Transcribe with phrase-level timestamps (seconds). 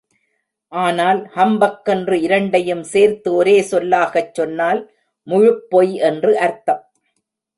[0.71, 4.81] ஆனால், ஹம்பக் என்று இரண்டையும் சேர்த்து ஒரே சொல்லாகச் சொன்னால்
[5.27, 6.83] முழுப்பொய் என்று அர்த்தம்.